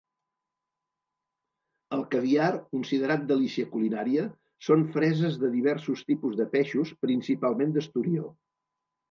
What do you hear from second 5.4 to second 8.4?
de diversos tipus de peixos, principalment d'esturió.